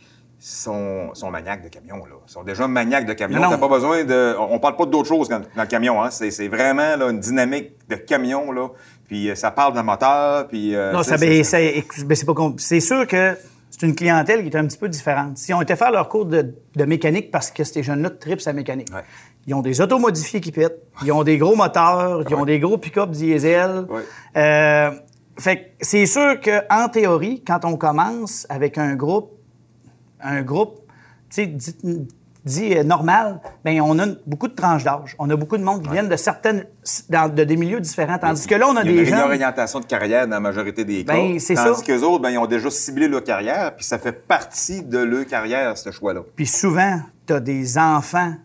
sont, 0.47 1.09
sont 1.15 1.31
maniaques 1.31 1.63
de 1.63 1.69
camions, 1.69 2.06
là. 2.06 2.15
Ils 2.27 2.31
sont 2.31 2.44
déjà 2.44 2.68
maniaques 2.68 3.06
de 3.06 3.13
camions. 3.13 3.38
Non, 3.38 3.44
non. 3.45 3.50
T'as 3.51 3.57
pas 3.57 3.68
besoin 3.68 4.03
de... 4.03 4.36
On 4.38 4.59
parle 4.59 4.75
pas 4.75 4.86
d'autre 4.86 5.07
chose 5.07 5.27
dans, 5.27 5.39
dans 5.39 5.62
le 5.63 5.68
camion, 5.68 6.03
hein. 6.03 6.12
C'est 6.12 6.30
c'est 6.30 6.47
vraiment, 6.47 6.95
là, 6.95 7.09
une 7.09 7.19
dynamique 7.19 7.71
de 7.89 7.95
camion, 7.95 8.51
là. 8.51 8.68
Puis 9.07 9.30
euh, 9.30 9.36
ça 9.36 9.50
parle 9.51 9.74
d'un 9.74 9.83
moteur, 9.83 10.47
puis... 10.47 10.75
euh, 10.75 10.92
Non, 10.92 11.01
ça, 11.03 11.18
ben, 11.18 11.44
c'est- 11.44 11.83
ben, 12.06 12.15
c'est 12.15 12.25
pas 12.25 12.33
C'est 12.57 12.80
sûr 12.80 13.07
que 13.07 13.36
c'est 13.71 13.86
une 13.88 13.95
clientèle 13.95 14.42
qui 14.44 14.50
est 14.50 14.56
un 14.56 14.65
petit 14.68 14.77
peu 14.77 14.88
différente. 14.88 15.38
Si 15.38 15.51
on 15.53 15.62
était 15.62 15.75
faire 15.75 15.92
leur 15.92 16.09
cours 16.09 16.25
de, 16.25 16.53
de 16.75 16.86
mécanique 16.86 17.31
parce 17.31 17.50
que 17.51 17.63
ces 17.63 17.81
jeunes-là 17.83 18.12
tripent 18.12 18.39
sa 18.42 18.53
mécanique, 18.53 18.89
Ouais. 18.94 19.01
ils 19.47 19.53
ont 19.56 19.62
des 19.62 19.81
autos 19.81 19.97
modifiées 20.00 20.42
qui 20.42 20.51
pètent, 20.51 20.80
ils 21.03 21.12
ont 21.12 21.24
des 21.24 21.38
gros 21.39 21.56
moteurs, 21.56 22.21
ils 22.30 22.36
ont 22.36 22.45
des 22.45 22.59
gros 22.59 22.77
pick-up 22.77 23.09
diesel. 23.09 23.86
Ouais. 23.89 24.01
Euh, 24.38 24.92
fait 25.39 25.57
que 25.57 25.62
c'est 25.81 26.06
sûr 26.06 26.39
qu'en 26.39 26.88
théorie, 26.89 27.44
quand 27.45 27.65
on 27.65 27.75
commence 27.77 28.45
avec 28.50 28.77
un 28.77 28.95
groupe, 28.95 29.31
un 30.25 30.42
groupe, 30.42 30.80
tu 31.30 31.44
sais, 31.69 31.77
dit, 32.45 32.75
euh, 32.77 32.83
normal, 32.83 33.39
ben 33.63 33.81
on 33.81 33.98
a 33.98 34.06
une- 34.06 34.19
beaucoup 34.27 34.48
de 34.48 34.54
tranches 34.54 34.83
d'âge. 34.83 35.16
On 35.18 35.27
a 35.31 35.36
beaucoup 35.36 35.57
de 35.57 35.63
monde 35.63 35.81
qui 35.81 35.89
viennent 35.89 36.10
de 36.10 36.16
certaines, 36.16 36.66
dans, 37.10 37.27
de 37.33 37.44
des 37.44 37.57
milieux 37.57 37.80
différents. 37.80 38.19
Tandis 38.19 38.45
que 38.45 38.54
là, 38.54 38.68
on 38.69 38.75
a 38.75 38.83
Il 38.83 38.92
y 38.92 38.94
des 38.94 39.00
une 39.00 39.06
gens. 39.07 39.16
réorientation 39.18 39.80
de 39.80 39.86
carrière 39.86 40.25
dans 40.27 40.36
la 40.36 40.39
majorité 40.39 40.86
des 40.86 41.04
cas. 41.04 41.13
Ben, 41.13 41.39
c'est 41.39 41.56
tandis 41.56 41.80
ça. 41.80 41.83
qu'eux 41.86 42.01
autres, 42.04 42.22
ben, 42.22 42.30
ils 42.30 42.38
ont 42.38 42.45
déjà 42.45 42.69
ciblé 42.69 43.07
leur 43.07 43.24
carrière, 43.24 43.75
puis 43.75 43.83
ça 43.83 43.98
fait 43.98 44.12
partie 44.12 44.83
de 44.83 45.00
leur 45.00 45.25
carrière, 45.25 45.75
ce 45.75 45.89
choix-là. 45.89 46.22
Puis 46.36 46.45
souvent, 46.45 47.00
tu 47.25 47.33
as 47.33 47.39
des 47.39 47.80
enfants 47.80 48.36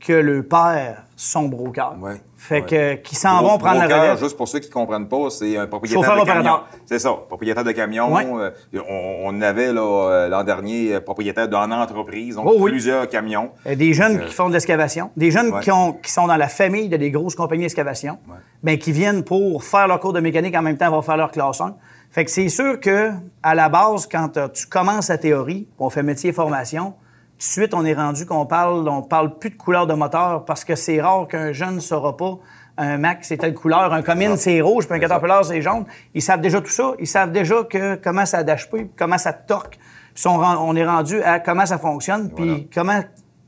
que 0.00 0.12
le 0.14 0.42
père 0.42 1.04
sont 1.14 1.48
brokers. 1.48 1.96
Ouais, 2.00 2.14
Fait 2.36 2.62
ouais. 2.62 2.66
que 2.66 2.94
qui 3.02 3.14
s'en 3.14 3.42
vont 3.42 3.58
prendre 3.58 3.80
la 3.80 3.86
broker, 3.86 4.00
relève. 4.02 4.18
Juste 4.18 4.36
pour 4.36 4.48
ceux 4.48 4.58
qui 4.60 4.68
ne 4.68 4.72
comprennent 4.72 5.08
pas, 5.08 5.28
c'est 5.28 5.58
un 5.58 5.66
propriétaire 5.66 6.02
Chauffeur 6.02 6.24
de 6.24 6.26
camion. 6.26 6.60
C'est 6.86 6.98
ça, 6.98 7.12
propriétaire 7.28 7.64
de 7.64 7.72
camion. 7.72 8.10
Ouais. 8.14 8.26
Euh, 8.26 8.50
on, 8.88 9.24
on 9.36 9.40
avait 9.42 9.72
là, 9.74 9.82
euh, 9.82 10.28
l'an 10.28 10.42
dernier 10.42 10.94
euh, 10.94 11.00
propriétaire 11.00 11.48
d'une 11.48 11.72
entreprise, 11.74 12.36
donc 12.36 12.46
Oh 12.48 12.54
oui. 12.58 12.70
plusieurs 12.70 13.06
camions. 13.10 13.50
Des 13.66 13.92
jeunes 13.92 14.24
qui 14.24 14.32
font 14.32 14.48
de 14.48 14.54
l'excavation, 14.54 15.10
des 15.18 15.30
jeunes 15.30 15.60
qui, 15.60 15.70
ont, 15.70 15.92
qui 15.92 16.10
sont 16.10 16.26
dans 16.26 16.36
la 16.38 16.48
famille 16.48 16.88
de 16.88 16.96
des 16.96 17.10
grosses 17.10 17.34
compagnies 17.34 17.62
d'excavation, 17.64 18.18
ben, 18.62 18.78
qui 18.78 18.92
viennent 18.92 19.22
pour 19.22 19.62
faire 19.62 19.86
leur 19.86 20.00
cours 20.00 20.14
de 20.14 20.20
mécanique 20.20 20.56
en 20.56 20.62
même 20.62 20.78
temps, 20.78 20.90
vont 20.90 21.02
faire 21.02 21.18
leur 21.18 21.30
classe 21.30 21.60
1. 21.60 21.74
Fait 22.10 22.24
que 22.24 22.30
c'est 22.30 22.48
sûr 22.48 22.80
que 22.80 23.10
à 23.42 23.54
la 23.54 23.68
base, 23.68 24.08
quand 24.10 24.30
tu 24.52 24.66
commences 24.66 25.08
la 25.08 25.18
théorie, 25.18 25.68
on 25.78 25.90
fait 25.90 26.02
métier 26.02 26.30
et 26.30 26.32
formation, 26.32 26.94
suite, 27.42 27.74
on 27.74 27.84
est 27.84 27.94
rendu 27.94 28.26
qu'on 28.26 28.46
parle, 28.46 28.88
on 28.88 29.02
parle 29.02 29.38
plus 29.38 29.50
de 29.50 29.56
couleur 29.56 29.86
de 29.86 29.94
moteur 29.94 30.44
parce 30.44 30.64
que 30.64 30.74
c'est 30.74 31.00
rare 31.00 31.26
qu'un 31.28 31.52
jeune 31.52 31.76
ne 31.76 31.80
saura 31.80 32.16
pas 32.16 32.38
un 32.80 32.98
Mac, 32.98 33.18
c'est 33.22 33.36
telle 33.36 33.54
couleur, 33.54 33.92
un 33.92 34.02
Comine, 34.02 34.36
c'est 34.36 34.60
rouge, 34.60 34.86
puis 34.86 34.96
un. 34.96 35.00
Caterpillar, 35.00 35.44
c'est 35.44 35.60
jaune. 35.60 35.84
Ils 36.14 36.22
savent 36.22 36.40
déjà 36.40 36.60
tout 36.60 36.70
ça. 36.70 36.92
Ils 36.98 37.06
savent 37.06 37.30
déjà 37.30 37.62
que 37.64 37.96
comment 37.96 38.24
ça 38.24 38.42
d'HP, 38.42 38.90
comment 38.96 39.18
ça 39.18 39.32
torque. 39.32 39.78
Puis 40.14 40.24
on, 40.26 40.76
est 40.76 40.84
rendu 40.84 41.22
à 41.22 41.40
comment 41.40 41.66
ça 41.66 41.78
fonctionne, 41.78 42.30
puis 42.30 42.44
Voilà. 42.44 42.60
comment, 42.74 43.00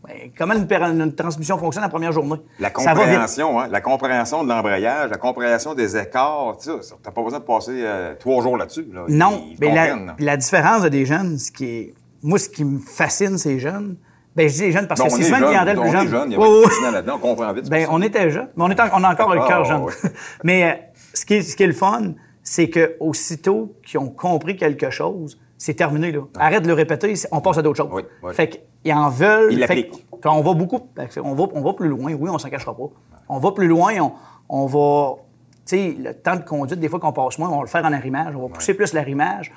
ben, 0.07 0.31
comment 0.37 0.55
une, 0.55 1.15
transmission 1.15 1.59
fonctionne 1.59 1.83
la 1.83 1.89
première 1.89 2.13
journée. 2.13 2.37
La 2.61 2.71
compréhension, 2.71 3.61
hein, 3.61 3.69
la 3.71 3.81
compréhension 3.81 4.45
de 4.45 4.49
l'embrayage, 4.49 5.11
la 5.11 5.19
compréhension 5.19 5.75
des 5.75 5.97
écarts, 5.97 6.57
tu 6.63 6.71
t'as 7.03 7.11
pas 7.11 7.23
besoin 7.23 7.41
de 7.41 7.45
passer 7.45 7.83
euh, 7.83 8.15
trois 8.19 8.43
jours 8.43 8.57
là-dessus. 8.57 8.87
Là. 8.93 9.05
Non, 9.09 9.45
Ils, 9.47 9.53
ils 9.53 9.59
mais 9.61 9.75
la, 9.75 10.15
la 10.19 10.37
différence 10.37 10.83
de 10.83 10.89
des 10.89 11.05
jeunes, 11.05 11.39
ce 11.39 11.51
qui 11.51 11.67
est, 11.67 11.95
moi, 12.23 12.39
ce 12.39 12.49
qui 12.49 12.65
me 12.65 12.79
fascine, 12.79 13.39
ces 13.39 13.59
jeunes, 13.59 13.97
ben, 14.37 14.49
je 14.49 14.55
dis 14.55 14.61
les 14.63 14.73
jeunes 14.73 14.87
parce 14.89 15.01
Bon, 15.01 15.09
que 15.09 15.13
on 15.13 15.17
c'est 15.17 15.23
est 15.23 15.25
souvent 15.27 15.37
une 15.39 15.43
jeune, 15.45 15.51
clientèle 15.53 15.79
on 15.79 15.83
plus 15.83 15.89
est 15.89 15.93
jeune. 15.93 16.09
jeune, 16.09 16.31
il 16.31 16.33
y 16.33 16.37
a 16.37 16.39
Ouais, 16.39 16.45
pas 16.47 16.51
ouais, 16.51 16.57
de 16.57 16.61
ouais. 16.65 16.69
fascinant 16.71 16.91
là-dedans, 16.93 17.15
on 17.17 17.19
comprend 17.19 17.53
vite. 17.53 17.69
Ben, 17.71 17.87
on 17.91 18.03
était 18.03 18.31
jeunes, 18.31 18.49
mais 18.57 18.65
on, 18.65 18.71
est 18.71 18.81
en- 18.81 18.89
on 18.95 19.05
a 19.05 19.13
encore 19.13 19.35
le 19.35 19.41
Ah, 19.43 19.49
cœur 19.49 19.65
jeune. 19.65 19.83
ouais. 19.83 19.93
mais 20.45 20.65
euh, 20.65 20.75
ce, 21.15 21.25
qui 21.27 21.35
est, 21.35 21.43
ce 21.43 21.55
qui 21.57 21.63
est 21.65 21.67
le 21.67 21.73
fun, 21.75 22.13
c'est 22.43 22.71
que 22.71 22.97
aussitôt 23.01 23.75
qu'ils 23.85 23.99
ont 24.01 24.09
compris 24.09 24.57
quelque 24.57 24.91
chose, 24.91 25.39
c'est 25.59 25.75
terminé. 25.75 26.11
Là. 26.13 26.21
Arrête 26.39 26.63
de 26.63 26.69
le 26.69 26.75
répéter, 26.75 27.15
on 27.31 27.41
passe 27.41 27.59
à 27.59 27.63
d'autres 27.63 27.77
choses. 27.77 27.91
Oui, 27.93 28.03
oui. 28.23 28.33
Fait 28.35 28.49
qu'ils 28.83 28.93
en 28.95 29.09
veulent. 29.11 29.53
Ils 29.53 29.59
l'appliquent. 29.61 30.07
que- 30.21 30.29
On 30.29 30.41
va 30.41 30.55
beaucoup. 30.55 30.81
On 31.23 31.35
va, 31.35 31.45
on 31.55 31.61
va 31.63 31.73
plus 31.75 31.89
loin, 31.89 32.13
oui, 32.15 32.31
on 32.33 32.39
s'en 32.39 32.49
cachera 32.51 32.75
pas. 32.77 32.85
On 33.29 33.39
va 33.39 33.53
plus 33.53 33.69
loin, 33.69 33.93
on, 34.01 34.13
on 34.49 34.67
va. 34.67 35.17
Tu 35.65 35.77
sais, 35.77 35.97
le 36.03 36.15
temps 36.15 36.35
de 36.37 36.43
conduite, 36.43 36.81
des 36.81 36.89
fois 36.89 36.99
qu'on 36.99 37.13
passe 37.13 37.39
moins, 37.39 37.49
on 37.51 37.57
va 37.57 37.63
le 37.63 37.69
faire 37.69 37.85
en 37.85 37.93
arrimage. 37.93 38.35
On 38.35 38.43
va 38.47 38.49
pousser 38.49 38.75
plus 38.75 38.93
l'arrimage. 38.95 39.53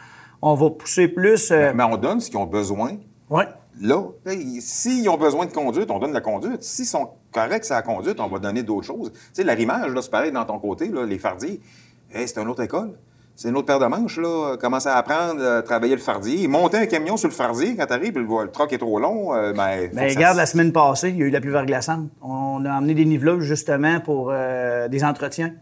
On 0.47 0.53
va 0.53 0.69
pousser 0.69 1.07
plus. 1.07 1.49
euh, 1.51 1.71
Mais 1.75 1.83
on 1.83 1.97
donne 1.97 2.19
ce 2.21 2.29
qu'ils 2.29 2.37
ont 2.39 2.45
besoin 2.45 2.91
ouais. 3.31 3.45
là. 3.81 4.03
S'ils 4.59 5.09
ont 5.09 5.17
besoin 5.17 5.45
de 5.47 5.51
conduite, 5.51 5.89
on 5.89 5.97
donne 5.99 6.13
la 6.13 6.21
conduite. 6.21 6.61
S'ils 6.61 6.85
sont 6.85 7.09
corrects 7.31 7.65
sur 7.65 7.73
la 7.75 7.81
conduite, 7.81 8.19
on 8.19 8.27
va 8.27 8.37
donner 8.39 8.61
d'autres 8.61 8.85
choses. 8.85 9.11
Tu 9.11 9.19
sais, 9.33 9.43
l'arrimage, 9.43 9.91
là, 9.91 10.01
c'est 10.01 10.11
pareil 10.11 10.31
dans 10.31 10.45
ton 10.45 10.59
côté, 10.59 10.87
là, 10.89 11.03
les 11.05 11.17
fardiers. 11.17 11.59
Hey, 12.13 12.27
c'est 12.27 12.39
une 12.39 12.47
autre 12.47 12.61
école. 12.63 12.91
c'est 13.35 13.49
une 13.49 13.57
autre 13.57 13.65
paire 13.65 13.79
de 13.79 13.87
manches, 13.87 14.17
là. 14.17 14.55
Commencer 14.57 14.87
à 14.87 14.97
apprendre 14.97 15.43
à 15.43 15.61
travailler 15.63 15.95
le 15.95 16.01
fardier. 16.01 16.47
Monter 16.47 16.77
un 16.77 16.85
camion 16.85 17.17
sur 17.17 17.27
le 17.27 17.33
fardier 17.33 17.75
quand 17.75 17.87
t'arrives, 17.87 18.13
puis 18.13 18.23
le, 18.23 18.43
le 18.43 18.51
troc 18.51 18.71
est 18.71 18.77
trop 18.77 18.99
long, 18.99 19.33
euh, 19.33 19.51
ben, 19.51 19.89
Ben, 19.93 20.07
ça 20.09 20.15
regarde, 20.15 20.37
la 20.37 20.45
semaine 20.45 20.71
passée, 20.71 21.09
il 21.09 21.17
y 21.17 21.23
a 21.23 21.25
eu 21.25 21.31
la 21.31 21.41
pluie 21.41 21.51
verglaçante. 21.51 22.07
On 22.21 22.63
a 22.65 22.71
emmené 22.77 22.93
des 22.93 23.03
niveleuses 23.05 23.43
justement 23.43 23.99
pour 23.99 24.29
euh, 24.31 24.87
des 24.87 25.03
entretiens. 25.03 25.53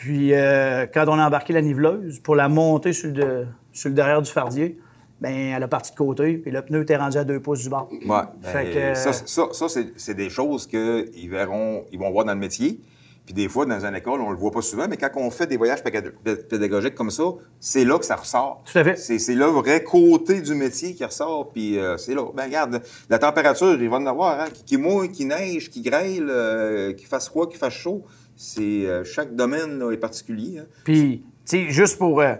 Puis 0.00 0.32
euh, 0.34 0.86
quand 0.92 1.04
on 1.08 1.18
a 1.18 1.26
embarqué 1.26 1.52
la 1.52 1.62
niveleuse 1.62 2.18
pour 2.20 2.34
la 2.36 2.48
monter 2.48 2.92
sur 2.92 3.08
le, 3.08 3.12
de- 3.14 3.46
sur 3.72 3.88
le 3.88 3.94
derrière 3.94 4.22
du 4.22 4.30
fardier, 4.30 4.78
ben 5.20 5.32
elle 5.56 5.62
a 5.62 5.68
parti 5.68 5.92
de 5.92 5.96
côté, 5.96 6.34
puis 6.38 6.50
le 6.50 6.62
pneu 6.62 6.82
était 6.82 6.96
rendu 6.96 7.16
à 7.16 7.24
deux 7.24 7.40
pouces 7.40 7.62
du 7.62 7.68
bord. 7.70 7.88
Ouais, 7.90 8.22
ben, 8.42 8.70
que- 8.72 8.94
ça, 8.94 9.12
ça, 9.12 9.48
ça, 9.52 9.66
c'est, 9.96 10.14
des 10.14 10.28
choses 10.30 10.66
qu'ils 10.66 11.30
verront, 11.30 11.84
ils 11.92 11.98
vont 11.98 12.10
voir 12.10 12.24
dans 12.24 12.34
le 12.34 12.38
métier. 12.40 12.80
Puis 13.24 13.32
des 13.32 13.48
fois, 13.48 13.64
dans 13.64 13.82
une 13.86 13.94
école, 13.94 14.20
on 14.20 14.30
le 14.30 14.36
voit 14.36 14.50
pas 14.50 14.60
souvent, 14.60 14.86
mais 14.86 14.98
quand 14.98 15.08
on 15.16 15.30
fait 15.30 15.46
des 15.46 15.56
voyages 15.56 15.82
pédagogiques 15.82 16.94
comme 16.94 17.10
ça, 17.10 17.22
c'est 17.58 17.86
là 17.86 17.98
que 17.98 18.04
ça 18.04 18.16
ressort. 18.16 18.62
Tout 18.70 18.78
à 18.78 18.84
fait. 18.84 18.96
C'est, 18.96 19.18
c'est 19.18 19.34
le 19.34 19.46
vrai 19.46 19.82
côté 19.82 20.42
du 20.42 20.54
métier 20.54 20.92
qui 20.94 21.04
ressort, 21.06 21.50
puis 21.50 21.78
euh, 21.78 21.96
c'est 21.96 22.14
là. 22.14 22.22
Ben 22.34 22.44
regarde, 22.44 22.82
la 23.08 23.18
température, 23.18 23.80
il 23.80 23.88
va 23.88 23.96
en 23.96 24.04
avoir, 24.06 24.40
hein, 24.40 24.48
qui, 24.52 24.64
qui 24.64 24.76
mouille, 24.76 25.10
qui 25.10 25.24
neige, 25.24 25.70
qui 25.70 25.80
grêle, 25.80 26.26
euh, 26.28 26.92
qui 26.92 27.06
fasse 27.06 27.28
froid, 27.28 27.48
qui 27.48 27.56
fasse 27.56 27.72
chaud. 27.72 28.02
C'est, 28.36 28.86
euh, 28.86 29.04
chaque 29.04 29.34
domaine 29.36 29.78
là, 29.78 29.90
est 29.92 29.96
particulier. 29.96 30.58
hein. 30.58 30.66
Puis, 30.84 31.24
tu 31.46 31.66
sais, 31.66 31.70
juste 31.70 31.98
pour. 31.98 32.20
euh, 32.20 32.34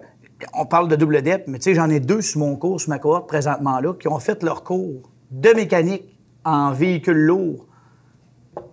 on 0.52 0.66
parle 0.66 0.88
de 0.88 0.96
double 0.96 1.22
dep, 1.22 1.44
mais 1.46 1.58
tu 1.58 1.64
sais, 1.64 1.74
j'en 1.74 1.88
ai 1.88 2.00
deux 2.00 2.20
sur 2.20 2.40
mon 2.40 2.56
cours, 2.56 2.80
sur 2.80 2.90
ma 2.90 2.98
cohorte 2.98 3.28
présentement 3.28 3.78
là, 3.80 3.94
qui 3.94 4.08
ont 4.08 4.18
fait 4.18 4.42
leur 4.42 4.64
cours 4.64 5.10
de 5.30 5.50
mécanique 5.50 6.18
en 6.44 6.72
véhicule 6.72 7.16
lourd 7.18 7.66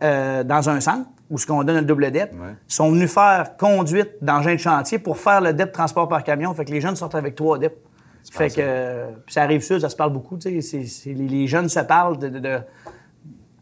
euh, 0.04 0.44
dans 0.44 0.70
un 0.70 0.80
centre, 0.80 1.08
où 1.30 1.38
ce 1.38 1.46
qu'on 1.46 1.64
donne 1.64 1.78
le 1.78 1.82
double 1.86 2.12
dep, 2.12 2.32
Ouais. 2.34 2.56
sont 2.68 2.92
venus 2.92 3.12
faire 3.14 3.56
conduite 3.58 4.12
d'engin 4.22 4.54
de 4.56 4.60
chantier 4.60 5.00
pour 5.00 5.18
faire 5.18 5.40
le 5.42 5.54
dep 5.54 5.72
transport 5.72 6.08
par 6.10 6.24
camion. 6.24 6.54
Fait 6.54 6.66
que 6.66 6.72
les 6.72 6.82
jeunes 6.82 6.96
sortent 6.96 7.16
avec 7.16 7.36
trois 7.36 7.58
dep. 7.58 7.76
Fait 8.32 8.50
que 8.50 8.56
euh, 8.60 9.10
ça 9.28 9.42
arrive 9.44 9.62
ça, 9.62 9.80
ça 9.80 9.90
se 9.90 9.96
parle 9.96 10.12
beaucoup. 10.14 10.38
tu 10.38 10.62
sais, 10.62 10.84
les, 11.06 11.14
les 11.28 11.48
jeunes 11.48 11.70
se 11.70 11.80
parlent 11.80 12.18
de, 12.20 12.28
de, 12.30 12.40
de, 12.40 12.60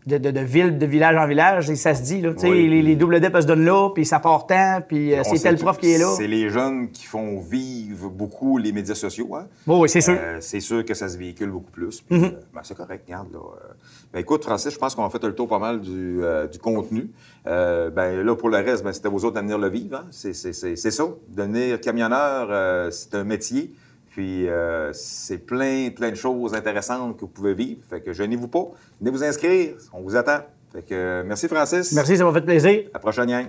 de, 0.09 0.17
de- 0.17 0.31
de 0.31 0.39
ville, 0.41 0.77
de 0.77 0.85
village 0.85 1.15
en 1.15 1.25
village, 1.27 1.69
et 1.69 1.75
ça 1.75 1.95
se 1.95 2.03
dit. 2.03 2.19
Là, 2.19 2.33
tu 2.33 2.39
sais, 2.41 2.49
Oui. 2.49 2.67
les, 2.67 2.81
les 2.81 2.95
double 2.97 3.21
dep 3.21 3.33
se 3.39 3.45
donnent 3.45 3.63
là, 3.63 3.89
puis 3.95 4.05
ça 4.05 4.19
part 4.19 4.45
tant, 4.47 4.81
puis 4.85 5.13
euh, 5.13 5.21
c'est 5.23 5.39
tel 5.39 5.55
prof 5.57 5.77
qui 5.77 5.91
est 5.93 5.97
là. 5.97 6.11
C'est 6.17 6.27
les 6.27 6.49
jeunes 6.49 6.89
qui 6.91 7.05
font 7.05 7.39
vivre 7.39 8.09
beaucoup 8.09 8.57
les 8.57 8.73
médias 8.73 8.95
sociaux. 8.95 9.35
Hein? 9.35 9.47
Bon, 9.65 9.79
oui, 9.81 9.87
c'est 9.87 10.01
sûr. 10.01 10.17
Euh, 10.19 10.37
c'est 10.41 10.59
sûr 10.59 10.83
que 10.83 10.93
ça 10.93 11.07
se 11.07 11.17
véhicule 11.17 11.49
beaucoup 11.51 11.71
plus. 11.71 12.01
Puis, 12.01 12.21
euh, 12.21 12.29
ben, 12.53 12.61
c'est 12.63 12.75
correct, 12.75 13.03
regarde. 13.07 13.31
Là. 13.31 13.39
Ben, 14.11 14.19
écoute, 14.19 14.43
Francis, 14.43 14.73
je 14.73 14.77
pense 14.79 14.95
qu'on 14.95 15.05
a 15.05 15.09
fait 15.09 15.23
le 15.23 15.33
tour 15.33 15.47
pas 15.47 15.59
mal 15.59 15.79
du, 15.79 16.19
du 16.51 16.59
contenu. 16.59 17.09
Ben, 17.45 18.23
là, 18.23 18.35
pour 18.35 18.49
le 18.49 18.57
reste, 18.57 18.83
ben, 18.83 18.91
c'était 18.93 19.07
aux 19.07 19.23
autres 19.23 19.35
de 19.35 19.39
venir 19.41 19.57
le 19.57 19.69
vivre. 19.69 19.97
Hein? 19.97 20.05
C'est, 20.11 20.33
ça. 20.33 21.03
Devenir 21.29 21.79
camionneur, 21.79 22.91
c'est 22.91 23.15
un 23.15 23.23
métier. 23.23 23.71
Puis, 24.19 24.49
euh, 24.49 24.91
c'est 24.91 25.37
plein, 25.37 25.91
plein 25.91 26.09
de 26.09 26.15
choses 26.15 26.53
intéressantes 26.53 27.15
que 27.15 27.21
vous 27.21 27.29
pouvez 27.29 27.53
vivre. 27.53 27.79
Fait 27.89 28.01
que 28.01 28.11
gênez-vous 28.11 28.49
pas. 28.49 28.65
Venez 28.99 29.11
vous 29.11 29.23
inscrire. 29.23 29.75
On 29.93 30.01
vous 30.01 30.17
attend. 30.17 30.39
Fait 30.73 30.81
que, 30.81 30.93
euh, 30.93 31.23
merci, 31.25 31.47
Francis. 31.47 31.93
Merci, 31.93 32.17
ça 32.17 32.25
m'a 32.25 32.33
fait 32.33 32.41
plaisir. 32.41 32.81
À 32.87 32.95
la 32.95 32.99
prochaine, 32.99 33.27
gang. 33.27 33.47